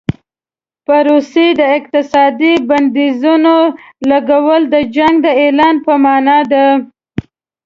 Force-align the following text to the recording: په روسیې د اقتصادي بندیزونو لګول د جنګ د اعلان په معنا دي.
په 0.85 0.95
روسیې 1.07 1.47
د 1.59 1.61
اقتصادي 1.77 2.53
بندیزونو 2.69 3.55
لګول 4.09 4.61
د 4.73 4.75
جنګ 4.95 5.15
د 5.25 5.27
اعلان 5.41 5.75
په 5.85 5.93
معنا 6.03 6.39
دي. 6.51 6.67